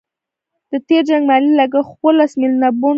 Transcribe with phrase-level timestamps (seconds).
[0.71, 2.89] د تېر جنګ مالي لګښت اوولس میلیونه پونډه وو.